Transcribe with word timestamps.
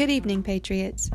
Good 0.00 0.08
evening, 0.08 0.42
Patriots. 0.42 1.10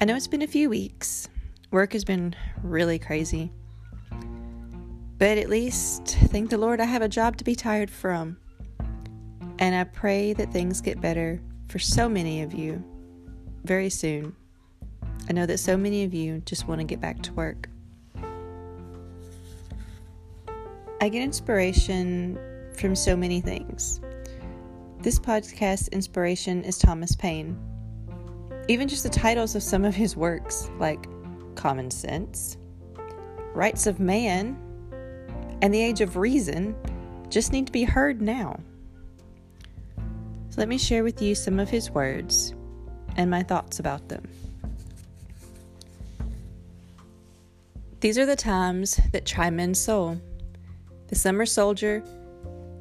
I 0.00 0.06
know 0.06 0.16
it's 0.16 0.26
been 0.26 0.40
a 0.40 0.46
few 0.46 0.70
weeks. 0.70 1.28
Work 1.70 1.92
has 1.92 2.02
been 2.02 2.34
really 2.62 2.98
crazy. 2.98 3.52
But 5.18 5.36
at 5.36 5.50
least, 5.50 6.16
thank 6.30 6.48
the 6.48 6.56
Lord, 6.56 6.80
I 6.80 6.84
have 6.84 7.02
a 7.02 7.10
job 7.10 7.36
to 7.36 7.44
be 7.44 7.54
tired 7.54 7.90
from. 7.90 8.38
And 9.58 9.74
I 9.74 9.84
pray 9.84 10.32
that 10.32 10.50
things 10.50 10.80
get 10.80 10.98
better 10.98 11.42
for 11.68 11.78
so 11.78 12.08
many 12.08 12.40
of 12.40 12.54
you 12.54 12.82
very 13.64 13.90
soon. 13.90 14.34
I 15.28 15.34
know 15.34 15.44
that 15.44 15.58
so 15.58 15.76
many 15.76 16.02
of 16.04 16.14
you 16.14 16.40
just 16.46 16.66
want 16.66 16.80
to 16.80 16.86
get 16.86 17.02
back 17.02 17.20
to 17.24 17.34
work. 17.34 17.68
I 21.02 21.10
get 21.10 21.22
inspiration 21.22 22.38
from 22.78 22.96
so 22.96 23.14
many 23.14 23.42
things. 23.42 24.00
This 25.00 25.18
podcast 25.18 25.92
inspiration 25.92 26.64
is 26.64 26.78
Thomas 26.78 27.14
Paine. 27.14 27.71
Even 28.68 28.88
just 28.88 29.02
the 29.02 29.10
titles 29.10 29.54
of 29.54 29.62
some 29.62 29.84
of 29.84 29.94
his 29.94 30.16
works, 30.16 30.70
like 30.78 31.06
Common 31.56 31.90
Sense, 31.90 32.56
Rights 33.54 33.86
of 33.86 33.98
Man, 34.00 34.56
and 35.60 35.74
The 35.74 35.82
Age 35.82 36.00
of 36.00 36.16
Reason, 36.16 36.74
just 37.28 37.52
need 37.52 37.66
to 37.66 37.72
be 37.72 37.84
heard 37.84 38.22
now. 38.22 38.58
So 40.50 40.56
let 40.58 40.68
me 40.68 40.78
share 40.78 41.02
with 41.02 41.20
you 41.20 41.34
some 41.34 41.58
of 41.58 41.70
his 41.70 41.90
words 41.90 42.54
and 43.16 43.30
my 43.30 43.42
thoughts 43.42 43.78
about 43.78 44.08
them. 44.08 44.28
These 48.00 48.18
are 48.18 48.26
the 48.26 48.36
times 48.36 49.00
that 49.12 49.24
try 49.24 49.48
men's 49.50 49.80
soul. 49.80 50.20
The 51.08 51.14
summer 51.14 51.46
soldier 51.46 52.02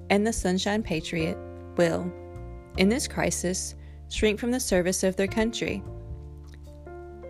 and 0.09 0.25
the 0.25 0.33
sunshine 0.33 0.83
patriot 0.83 1.37
will, 1.77 2.11
in 2.77 2.89
this 2.89 3.07
crisis, 3.07 3.75
shrink 4.11 4.39
from 4.39 4.51
the 4.51 4.59
service 4.59 5.03
of 5.03 5.15
their 5.15 5.27
country. 5.27 5.83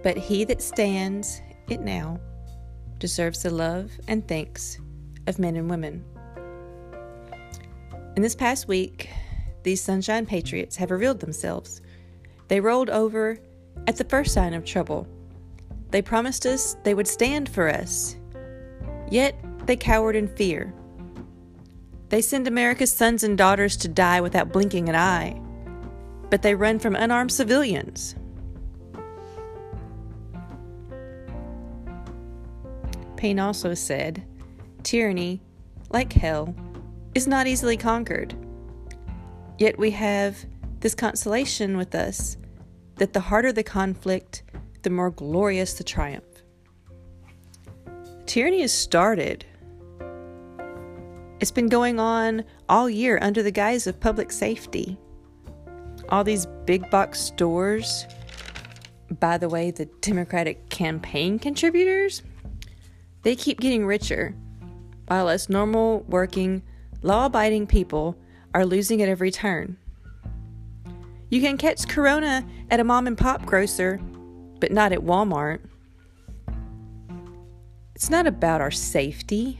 But 0.03 0.17
he 0.17 0.43
that 0.45 0.61
stands 0.61 1.41
it 1.69 1.81
now 1.81 2.19
deserves 2.99 3.43
the 3.43 3.49
love 3.49 3.91
and 4.07 4.27
thanks 4.27 4.79
of 5.27 5.39
men 5.39 5.55
and 5.55 5.69
women. 5.69 6.03
In 8.15 8.21
this 8.21 8.35
past 8.35 8.67
week, 8.67 9.09
these 9.63 9.81
sunshine 9.81 10.25
patriots 10.25 10.75
have 10.75 10.91
revealed 10.91 11.19
themselves. 11.19 11.81
They 12.47 12.59
rolled 12.59 12.89
over 12.89 13.37
at 13.87 13.95
the 13.95 14.03
first 14.03 14.33
sign 14.33 14.53
of 14.53 14.65
trouble 14.65 15.07
they 15.91 16.01
promised 16.01 16.45
us 16.45 16.77
they 16.83 16.93
would 16.93 17.07
stand 17.07 17.49
for 17.49 17.69
us. 17.69 18.15
Yet 19.09 19.35
they 19.65 19.75
cowered 19.75 20.15
in 20.15 20.29
fear. 20.29 20.73
They 22.09 22.21
send 22.21 22.47
America's 22.47 22.91
sons 22.91 23.23
and 23.23 23.37
daughters 23.37 23.77
to 23.77 23.87
die 23.87 24.21
without 24.21 24.51
blinking 24.51 24.89
an 24.89 24.95
eye, 24.95 25.40
but 26.31 26.41
they 26.41 26.55
run 26.55 26.79
from 26.79 26.95
unarmed 26.95 27.31
civilians. 27.31 28.15
Paine 33.17 33.37
also 33.37 33.75
said, 33.75 34.23
Tyranny, 34.81 35.41
like 35.91 36.11
hell, 36.13 36.55
is 37.13 37.27
not 37.27 37.45
easily 37.45 37.77
conquered. 37.77 38.33
Yet 39.59 39.77
we 39.77 39.91
have 39.91 40.43
this 40.79 40.95
consolation 40.95 41.77
with 41.77 41.93
us 41.93 42.37
that 42.95 43.13
the 43.13 43.19
harder 43.19 43.51
the 43.51 43.61
conflict, 43.61 44.41
the 44.81 44.89
more 44.89 45.11
glorious 45.11 45.73
the 45.73 45.83
triumph. 45.83 46.23
Tyranny 48.25 48.61
has 48.61 48.71
started. 48.71 49.45
It's 51.41 51.51
been 51.51 51.67
going 51.67 51.99
on 51.99 52.45
all 52.69 52.89
year 52.89 53.19
under 53.21 53.43
the 53.43 53.51
guise 53.51 53.85
of 53.85 53.99
public 53.99 54.31
safety. 54.31 54.97
All 56.11 56.23
these 56.23 56.45
big 56.65 56.89
box 56.89 57.19
stores, 57.19 58.05
by 59.19 59.37
the 59.37 59.49
way, 59.49 59.71
the 59.71 59.85
Democratic 60.01 60.69
campaign 60.69 61.39
contributors, 61.39 62.21
they 63.23 63.35
keep 63.35 63.59
getting 63.59 63.85
richer, 63.85 64.35
while 65.07 65.27
us 65.27 65.49
normal, 65.49 66.01
working, 66.09 66.61
law 67.01 67.25
abiding 67.25 67.65
people 67.65 68.17
are 68.53 68.65
losing 68.65 69.01
at 69.01 69.09
every 69.09 69.31
turn. 69.31 69.77
You 71.29 71.41
can 71.41 71.57
catch 71.57 71.87
Corona 71.87 72.45
at 72.69 72.81
a 72.81 72.83
mom 72.83 73.07
and 73.07 73.17
pop 73.17 73.45
grocer 73.45 73.99
but 74.61 74.71
not 74.71 74.93
at 74.93 74.99
Walmart. 74.99 75.59
It's 77.95 78.09
not 78.09 78.27
about 78.27 78.61
our 78.61 78.71
safety. 78.71 79.59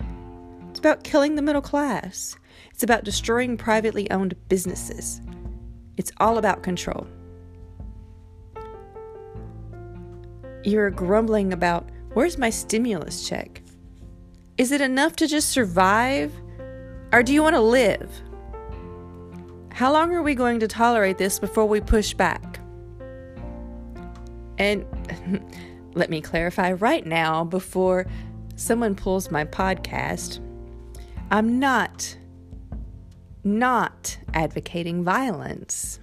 It's 0.70 0.80
about 0.80 1.04
killing 1.04 1.36
the 1.36 1.42
middle 1.42 1.62
class. 1.62 2.38
It's 2.72 2.84
about 2.84 3.04
destroying 3.04 3.58
privately 3.58 4.10
owned 4.12 4.36
businesses. 4.48 5.20
It's 5.98 6.12
all 6.18 6.38
about 6.38 6.64
control. 6.64 7.08
You're 10.64 10.92
grumbling 10.92 11.54
about 11.54 11.90
where's 12.14 12.38
my 12.38 12.50
stimulus 12.50 13.28
check? 13.28 13.62
Is 14.58 14.72
it 14.72 14.82
enough 14.82 15.16
to 15.18 15.28
just 15.28 15.50
survive? 15.50 16.34
Or 17.12 17.24
do 17.24 17.34
you 17.34 17.42
want 17.42 17.56
to 17.56 17.62
live? 17.62 18.12
How 19.72 19.92
long 19.92 20.14
are 20.14 20.22
we 20.22 20.36
going 20.36 20.60
to 20.60 20.68
tolerate 20.68 21.18
this 21.18 21.40
before 21.40 21.66
we 21.66 21.82
push 21.82 22.14
back? 22.14 22.60
And 24.58 24.86
let 25.96 26.10
me 26.10 26.22
clarify 26.22 26.74
right 26.74 27.06
now 27.06 27.44
before 27.44 28.06
someone 28.56 28.96
pulls 28.96 29.32
my 29.32 29.46
podcast 29.46 30.40
I'm 31.32 31.60
not, 31.60 32.18
not 33.44 34.18
advocating 34.34 35.04
violence. 35.04 36.00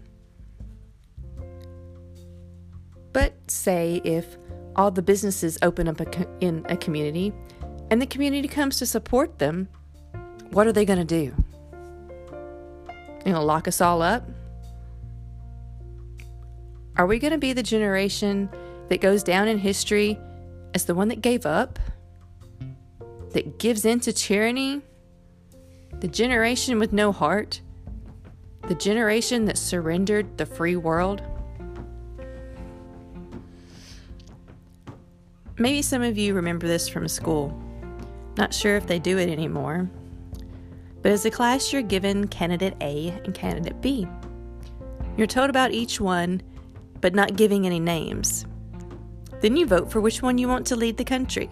But 3.12 3.34
say 3.50 4.00
if 4.04 4.36
all 4.76 4.90
the 4.90 5.02
businesses 5.02 5.58
open 5.62 5.88
up 5.88 6.00
a 6.00 6.04
co- 6.04 6.36
in 6.40 6.64
a 6.68 6.76
community 6.76 7.32
and 7.90 8.00
the 8.00 8.06
community 8.06 8.48
comes 8.48 8.78
to 8.78 8.86
support 8.86 9.38
them, 9.38 9.68
what 10.50 10.66
are 10.66 10.72
they 10.72 10.84
going 10.84 10.98
to 10.98 11.04
do? 11.04 11.34
You 13.24 13.32
know, 13.32 13.44
lock 13.44 13.68
us 13.68 13.80
all 13.80 14.02
up? 14.02 14.28
Are 16.96 17.06
we 17.06 17.18
going 17.18 17.32
to 17.32 17.38
be 17.38 17.52
the 17.52 17.62
generation 17.62 18.48
that 18.88 19.00
goes 19.00 19.22
down 19.22 19.48
in 19.48 19.58
history 19.58 20.18
as 20.74 20.84
the 20.84 20.94
one 20.94 21.08
that 21.08 21.20
gave 21.20 21.46
up, 21.46 21.78
that 23.32 23.58
gives 23.58 23.84
in 23.84 24.00
to 24.00 24.12
tyranny, 24.12 24.82
the 26.00 26.08
generation 26.08 26.78
with 26.78 26.92
no 26.92 27.12
heart, 27.12 27.60
the 28.68 28.74
generation 28.74 29.44
that 29.46 29.58
surrendered 29.58 30.38
the 30.38 30.46
free 30.46 30.76
world? 30.76 31.22
Maybe 35.58 35.82
some 35.82 36.02
of 36.02 36.16
you 36.16 36.34
remember 36.34 36.66
this 36.66 36.88
from 36.88 37.08
school. 37.08 37.56
Not 38.36 38.54
sure 38.54 38.76
if 38.76 38.86
they 38.86 38.98
do 38.98 39.18
it 39.18 39.28
anymore. 39.28 39.90
But 41.02 41.12
as 41.12 41.24
a 41.24 41.30
class, 41.30 41.72
you're 41.72 41.82
given 41.82 42.28
candidate 42.28 42.76
A 42.80 43.08
and 43.24 43.34
candidate 43.34 43.80
B. 43.80 44.06
You're 45.16 45.26
told 45.26 45.50
about 45.50 45.72
each 45.72 46.00
one 46.00 46.42
but 47.00 47.14
not 47.14 47.36
giving 47.36 47.66
any 47.66 47.80
names. 47.80 48.46
Then 49.40 49.56
you 49.56 49.66
vote 49.66 49.90
for 49.90 50.00
which 50.00 50.22
one 50.22 50.38
you 50.38 50.48
want 50.48 50.66
to 50.68 50.76
lead 50.76 50.96
the 50.96 51.04
country. 51.04 51.50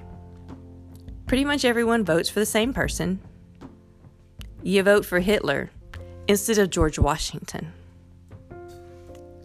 Pretty 1.27 1.45
much 1.45 1.65
everyone 1.65 2.05
votes 2.05 2.29
for 2.29 2.41
the 2.41 2.47
same 2.47 2.73
person. 2.73 3.21
You 4.67 4.83
vote 4.83 5.07
for 5.07 5.21
Hitler 5.21 5.71
instead 6.27 6.59
of 6.59 6.71
George 6.71 6.99
Washington. 6.99 7.73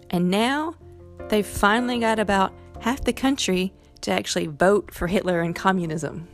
And 0.10 0.32
now 0.32 0.74
they've 1.30 1.46
finally 1.46 2.00
got 2.00 2.18
about 2.18 2.52
half 2.80 3.04
the 3.04 3.14
country 3.14 3.72
to 4.02 4.10
actually 4.10 4.48
vote 4.48 4.92
for 4.92 5.06
Hitler 5.06 5.42
and 5.42 5.56
communism. 5.56 6.28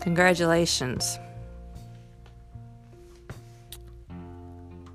Congratulations. 0.00 1.18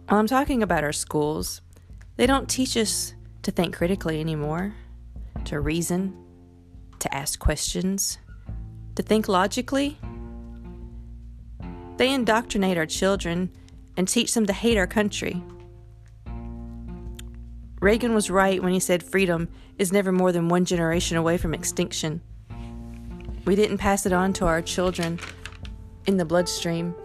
While 0.08 0.20
I'm 0.20 0.26
talking 0.26 0.64
about 0.64 0.84
our 0.84 0.94
schools, 0.94 1.62
they 2.16 2.26
don't 2.26 2.50
teach 2.50 2.76
us 2.76 3.14
to 3.44 3.52
think 3.52 3.76
critically 3.76 4.20
anymore, 4.20 4.74
to 5.44 5.60
reason, 5.60 6.18
to 6.98 7.16
ask 7.16 7.38
questions, 7.38 8.18
to 8.96 9.04
think 9.04 9.28
logically. 9.28 10.00
They 11.98 12.14
indoctrinate 12.14 12.78
our 12.78 12.86
children 12.86 13.50
and 13.96 14.08
teach 14.08 14.34
them 14.34 14.46
to 14.48 14.54
hate 14.54 14.78
our 14.78 14.88
country. 14.88 15.42
Reagan 17.80 18.14
was 18.14 18.30
right 18.30 18.62
when 18.62 18.74
he 18.74 18.80
said 18.80 19.04
freedom 19.04 19.48
is 19.78 19.92
never 19.92 20.12
more 20.12 20.32
than 20.32 20.50
one 20.50 20.66
generation 20.66 21.18
away 21.18 21.38
from 21.38 21.54
extinction. 21.54 22.22
We 23.46 23.56
didn't 23.56 23.78
pass 23.78 24.06
it 24.06 24.14
on 24.14 24.34
to 24.34 24.46
our 24.46 24.62
children 24.62 25.20
in 26.08 26.18
the 26.18 26.26
bloodstream. 26.26 26.96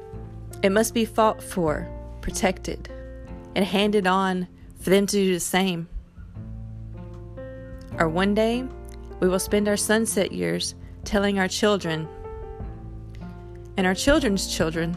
It 0.63 0.71
must 0.71 0.95
be 0.95 1.05
fought 1.05 1.43
for, 1.43 1.89
protected, 2.21 2.89
and 3.55 3.65
handed 3.65 4.07
on 4.07 4.49
for 4.81 4.91
them 4.91 5.07
to 5.07 5.17
do 5.17 5.35
the 5.35 5.41
same. 5.41 5.89
Or 7.99 8.09
one 8.09 8.35
day, 8.35 8.65
we 9.21 9.29
will 9.29 9.39
spend 9.39 9.69
our 9.69 9.77
sunset 9.77 10.33
years 10.33 10.75
telling 11.05 11.39
our 11.39 11.49
children 11.49 12.09
and 13.77 13.87
our 13.87 13.95
children's 13.95 14.55
children. 14.55 14.95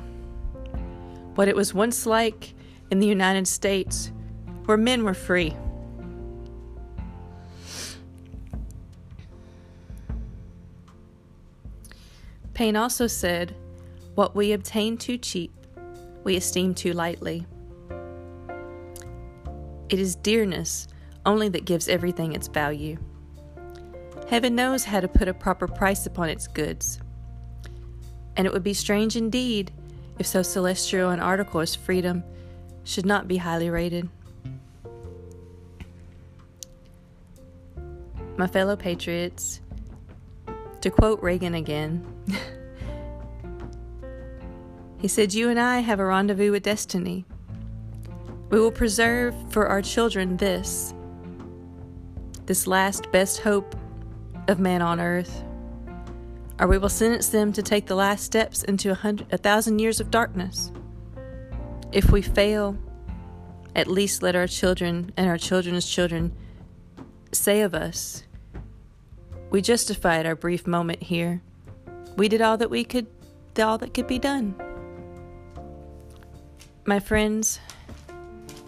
What 1.36 1.48
it 1.48 1.56
was 1.56 1.74
once 1.74 2.06
like 2.06 2.54
in 2.92 3.00
the 3.00 3.08
United 3.08 3.48
States, 3.48 4.12
where 4.66 4.78
men 4.78 5.04
were 5.04 5.14
free. 5.14 5.56
Paine 12.54 12.76
also 12.76 13.08
said, 13.08 13.56
What 14.16 14.36
we 14.36 14.52
obtain 14.52 14.98
too 14.98 15.18
cheap, 15.18 15.52
we 16.24 16.36
esteem 16.36 16.74
too 16.74 16.94
lightly. 16.94 17.46
It 19.90 20.00
is 20.00 20.16
dearness 20.16 20.88
only 21.26 21.50
that 21.50 21.66
gives 21.66 21.88
everything 21.88 22.34
its 22.34 22.48
value. 22.48 22.98
Heaven 24.30 24.56
knows 24.56 24.84
how 24.84 25.00
to 25.00 25.08
put 25.08 25.28
a 25.28 25.34
proper 25.34 25.68
price 25.68 26.06
upon 26.06 26.30
its 26.30 26.48
goods. 26.48 27.00
And 28.36 28.48
it 28.48 28.54
would 28.54 28.64
be 28.64 28.74
strange 28.74 29.16
indeed 29.16 29.72
if 30.20 30.28
so 30.28 30.42
celestial 30.42 31.10
an 31.10 31.20
article 31.20 31.60
as 31.60 31.76
freedom 31.76 32.24
should 32.84 33.06
not 33.06 33.28
be 33.28 33.38
highly 33.38 33.70
rated. 33.70 34.10
My 38.36 38.48
fellow 38.48 38.76
patriots, 38.76 39.62
to 40.82 40.90
quote 40.90 41.22
Reagan 41.22 41.54
again, 41.54 42.06
he 45.00 45.08
said, 45.08 45.34
You 45.34 45.50
and 45.50 45.60
I 45.60 45.80
have 45.80 46.00
a 46.00 46.06
rendezvous 46.06 46.52
with 46.52 46.64
destiny. 46.64 47.26
We 48.50 48.60
will 48.60 48.72
preserve 48.72 49.36
for 49.50 49.68
our 49.68 49.82
children 49.82 50.38
this, 50.38 50.94
this 52.46 52.68
last 52.68 53.12
best 53.12 53.40
hope 53.40 53.76
of 54.48 54.60
man 54.60 54.82
on 54.82 55.00
earth, 55.00 55.43
or 56.60 56.68
we 56.68 56.78
will 56.78 56.90
sentence 56.90 57.30
them 57.30 57.52
to 57.54 57.64
take 57.64 57.88
the 57.88 57.96
last 57.96 58.24
steps 58.24 58.64
into 58.64 58.92
a, 58.92 58.96
hundred, 58.96 59.32
a 59.34 59.38
thousand 59.38 59.80
years 59.80 60.00
of 60.00 60.12
darkness. 60.12 60.72
If 61.92 62.12
we 62.12 62.22
fail, 62.22 62.78
at 63.76 63.88
least 63.88 64.22
let 64.22 64.36
our 64.36 64.48
children 64.48 65.12
and 65.18 65.28
our 65.28 65.38
children's 65.38 65.90
children 65.90 66.32
say 67.32 67.62
of 67.62 67.74
us, 67.74 68.24
We 69.50 69.62
justified 69.62 70.26
our 70.26 70.36
brief 70.36 70.66
moment 70.66 71.04
here. 71.04 71.44
We 72.18 72.28
did 72.28 72.42
all 72.42 72.58
that 72.58 72.72
we 72.72 72.84
could, 72.84 73.06
all 73.60 73.78
that 73.78 73.94
could 73.94 74.08
be 74.08 74.18
done. 74.18 74.56
My 76.86 77.00
friends, 77.00 77.60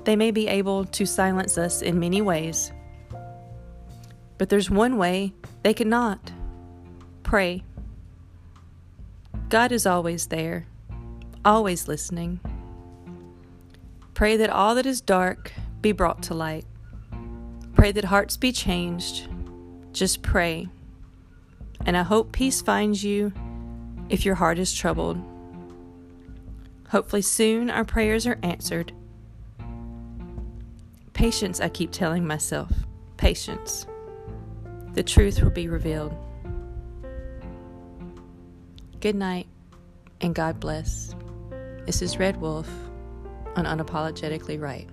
they 0.03 0.15
may 0.15 0.29
be 0.29 0.47
able 0.47 0.85
to 0.85 1.07
silence 1.07 1.57
us 1.57 1.81
in 1.81 1.99
many 1.99 2.21
ways, 2.21 2.71
but 4.37 4.49
there's 4.49 4.69
one 4.69 4.97
way 4.97 5.33
they 5.63 5.73
cannot 5.73 6.31
pray. 7.23 7.63
God 9.55 9.71
is 9.71 9.85
always 9.85 10.27
there, 10.27 10.67
always 11.45 11.87
listening. 11.87 12.41
Pray 14.13 14.35
that 14.35 14.49
all 14.49 14.75
that 14.75 14.85
is 14.85 14.99
dark 14.99 15.53
be 15.79 15.93
brought 15.93 16.21
to 16.23 16.33
light. 16.33 16.65
Pray 17.73 17.93
that 17.93 18.03
hearts 18.03 18.35
be 18.35 18.51
changed. 18.51 19.29
Just 19.93 20.21
pray. 20.21 20.67
And 21.85 21.95
I 21.95 22.03
hope 22.03 22.33
peace 22.33 22.61
finds 22.61 23.05
you 23.05 23.31
if 24.09 24.25
your 24.25 24.35
heart 24.35 24.59
is 24.59 24.73
troubled. 24.73 25.23
Hopefully, 26.89 27.21
soon 27.21 27.69
our 27.69 27.85
prayers 27.85 28.27
are 28.27 28.39
answered. 28.43 28.91
Patience, 31.13 31.61
I 31.61 31.69
keep 31.69 31.91
telling 31.91 32.27
myself. 32.27 32.73
Patience. 33.15 33.87
The 34.95 35.03
truth 35.03 35.41
will 35.41 35.49
be 35.49 35.69
revealed. 35.69 36.13
Good 39.05 39.13
night 39.13 39.45
and 40.19 40.33
God 40.33 40.59
bless. 40.59 41.13
This 41.85 42.01
is 42.01 42.17
Red 42.17 42.41
Wolf 42.41 42.67
on 43.55 43.65
Unapologetically 43.65 44.59
Right. 44.59 44.89